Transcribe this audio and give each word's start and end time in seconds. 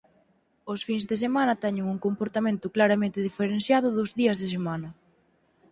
Os 0.71 0.81
fins 0.87 1.03
de 1.09 1.15
semana 1.23 1.59
teñen 1.63 1.85
un 1.93 1.99
comportamento 2.05 2.65
claramente 2.75 3.25
diferenciado 3.27 3.87
dos 3.97 4.09
días 4.19 4.37
de 4.41 4.47
semana. 4.55 4.89